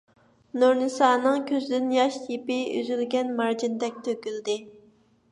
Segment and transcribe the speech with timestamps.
[0.61, 4.57] نۇرنىسانىڭ كۆزىدىن ياش يىپى ئۈزۈلگەن مارجاندەك تۆكۈلدى.